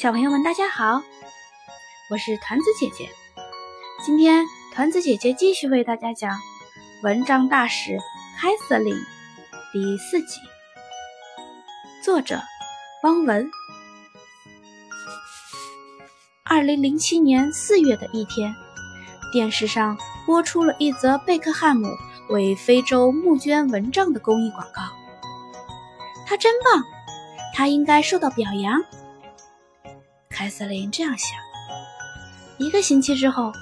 [0.00, 1.02] 小朋友们，大家好，
[2.08, 3.10] 我是团子姐姐。
[4.06, 6.36] 今天团子姐姐继续为大家讲
[7.02, 7.98] 《文章大使
[8.40, 8.94] 凯瑟琳》
[9.72, 10.40] 第四集，
[12.04, 12.40] 作者
[13.02, 13.50] 汪文。
[16.44, 18.54] 二零零七年四月的一天，
[19.32, 21.88] 电视上播出了一则贝克汉姆
[22.28, 24.80] 为非洲募捐蚊帐的公益广告。
[26.24, 26.84] 他真棒，
[27.52, 28.80] 他应该受到表扬。
[30.38, 31.36] 凯瑟琳这样想。
[32.58, 33.52] 一个星期之后，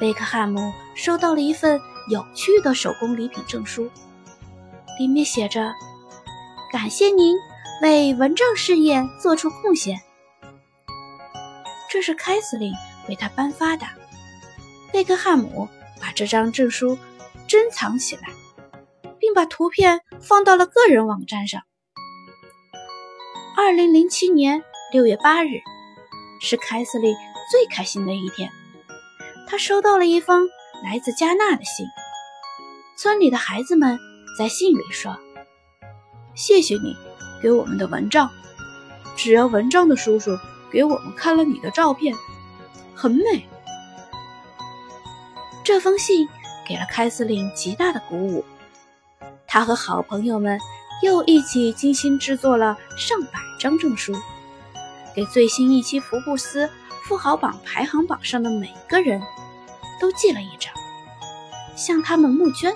[0.00, 3.88] 贝克汉姆收到了一份有趣的手工礼品证书，
[4.98, 5.72] 里面写着
[6.72, 7.36] ：“感谢您
[7.82, 10.00] 为蚊帐事业做出贡献。”
[11.88, 12.72] 这是凯瑟琳
[13.08, 13.86] 为他颁发的。
[14.92, 15.68] 贝克汉姆
[16.00, 16.98] 把这张证书
[17.46, 18.22] 珍藏起来，
[19.20, 21.62] 并把图片放到了个人网站上。
[23.56, 25.60] 二零零七年六月八日。
[26.40, 27.14] 是凯瑟琳
[27.50, 28.50] 最开心的一天。
[29.46, 30.48] 她收到了一封
[30.84, 31.86] 来自加纳的信。
[32.96, 33.98] 村里的孩子们
[34.38, 35.18] 在信里说
[36.34, 36.96] ：“谢谢你
[37.42, 38.30] 给我们的蚊帐。
[39.16, 40.36] 只要蚊帐的叔叔
[40.70, 42.14] 给我们看了你的照片，
[42.94, 43.48] 很美。”
[45.64, 46.28] 这封信
[46.66, 48.44] 给了凯瑟琳极大的鼓舞。
[49.46, 50.58] 她和好朋友们
[51.02, 54.14] 又一起精心制作了上百张证书。
[55.18, 56.70] 给最新一期福布斯
[57.02, 59.20] 富豪榜排行榜上的每个人
[60.00, 60.72] 都寄了一张，
[61.74, 62.72] 向他们募捐。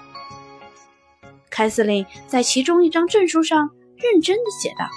[1.48, 4.89] 凯瑟琳在其中一张证书上认真的写道：“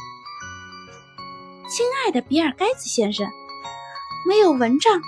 [1.70, 3.28] 亲爱的比尔盖茨先生，
[4.28, 5.00] 没有蚊帐，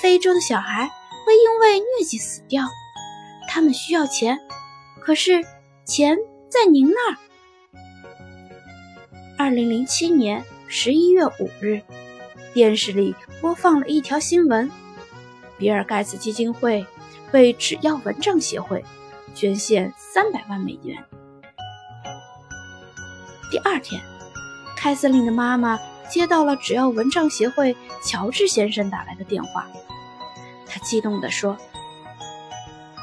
[0.00, 0.86] 非洲的小孩
[1.26, 2.64] 会因为疟疾死掉。
[3.50, 4.38] 他们需要钱，
[5.02, 5.44] 可是
[5.84, 6.16] 钱
[6.48, 7.18] 在您那儿。”
[9.36, 10.42] 二零零七年。
[10.66, 11.82] 十一月五日，
[12.52, 14.70] 电视里播放了一条新闻：
[15.58, 16.84] 比尔盖茨基金会
[17.32, 18.84] 为只要蚊帐协会
[19.34, 21.04] 捐献三百万美元。
[23.50, 24.00] 第二天，
[24.76, 29.68] 凯瑟琳的妈妈接到了只要蚊帐协会乔治先生打来的电话，
[30.66, 31.56] 他激动地说：“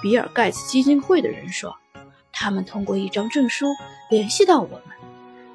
[0.01, 1.77] 比尔盖茨基金会的人说，
[2.33, 3.67] 他们通过一张证书
[4.09, 4.81] 联系到我们，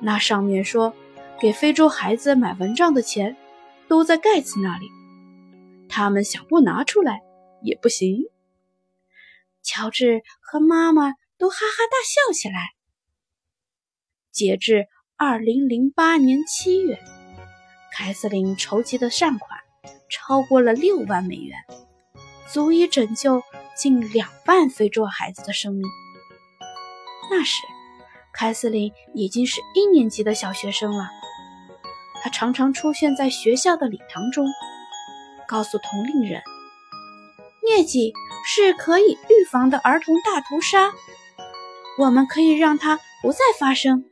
[0.01, 0.95] 那上面说。”
[1.41, 3.37] 给非洲孩子买蚊帐的钱
[3.89, 4.91] 都在盖茨那里，
[5.89, 7.21] 他们想不拿出来
[7.63, 8.23] 也不行。
[9.63, 12.55] 乔治和妈妈都哈哈大笑起来。
[14.33, 14.87] 截至
[15.17, 16.99] 二零零八年七月，
[17.93, 19.61] 凯瑟琳筹集的善款
[20.09, 21.59] 超过了六万美元，
[22.49, 23.43] 足以拯救
[23.77, 25.83] 近两万非洲孩子的生命。
[27.31, 27.63] 那时，
[28.33, 31.11] 凯瑟琳已经是一年级的小学生了。
[32.27, 34.49] 他常常出现在学校的礼堂中，
[35.47, 36.43] 告诉同龄人，
[37.63, 38.13] 疟疾
[38.45, 40.91] 是可以预防的儿童大屠杀，
[41.97, 44.05] 我们可以让它不再发生。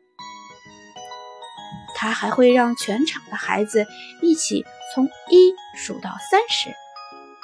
[1.96, 3.84] 他还会让全场的孩子
[4.22, 4.64] 一起
[4.94, 6.72] 从一数到三十，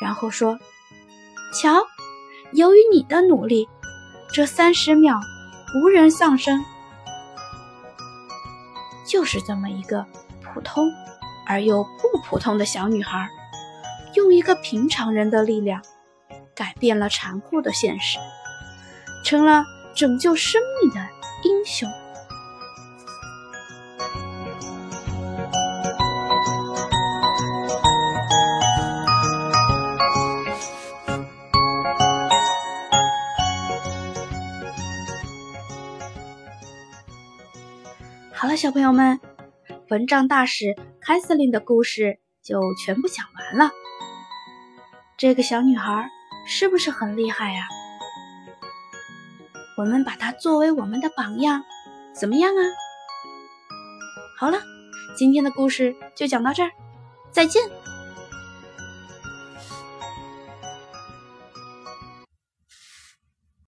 [0.01, 0.57] 然后说
[1.61, 1.85] ：“瞧，
[2.53, 3.69] 由于你的努力，
[4.33, 5.19] 这三十秒
[5.83, 6.65] 无人丧生。”
[9.05, 10.07] 就是这么一个。
[10.53, 10.91] 普通
[11.47, 13.29] 而又不普通的小女孩，
[14.15, 15.83] 用一个平常人的力量，
[16.55, 18.19] 改变了残酷的现实，
[19.25, 21.01] 成了拯救生命的
[21.45, 21.89] 英雄。
[38.33, 39.30] 好了，小朋友们。
[39.91, 43.73] 蚊帐大使凯瑟琳的故事就全部讲完了。
[45.17, 46.09] 这个小女孩
[46.47, 47.67] 是不是很厉害呀？
[49.77, 51.65] 我们把她作为我们的榜样，
[52.15, 52.63] 怎么样啊？
[54.39, 54.61] 好了，
[55.17, 56.71] 今天的故事就讲到这儿，
[57.33, 57.61] 再见。